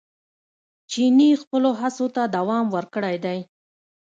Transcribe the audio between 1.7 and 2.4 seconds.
هڅو ته